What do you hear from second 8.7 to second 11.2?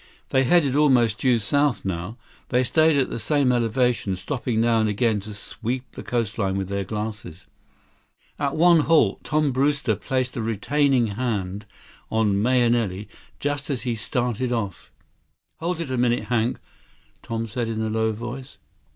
halt, Tom Brewster placed a retaining